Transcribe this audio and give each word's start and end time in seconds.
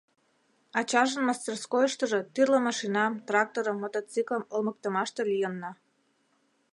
Ачажын 0.79 1.21
мастерскойыштыжо 1.27 2.19
тӱрлӧ 2.33 2.59
машинам, 2.67 3.13
тракторым, 3.27 3.77
мотоциклым 3.83 4.43
олмыктымаште 4.53 5.21
лийынна. 5.31 5.71